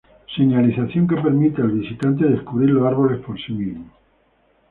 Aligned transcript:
Señalización 0.37 1.03
que 1.09 1.21
permite 1.25 1.61
al 1.61 1.73
visitante 1.73 2.25
descubrir 2.25 2.71
los 2.71 2.87
árboles 2.87 3.23
por 3.23 3.39
sí 3.39 3.51
mismo. 3.53 3.85